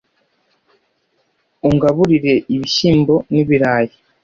ungaburire 1.67 2.33
ibishyimbo 2.53 3.15
nibirayi 3.33 3.93